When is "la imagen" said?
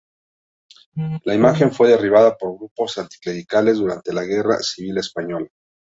1.25-1.71